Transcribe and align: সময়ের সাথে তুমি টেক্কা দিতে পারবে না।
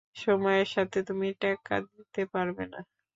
সময়ের 0.15 0.67
সাথে 0.67 0.99
তুমি 1.07 1.27
টেক্কা 1.41 1.75
দিতে 1.87 2.21
পারবে 2.33 2.63
না। 2.73 2.79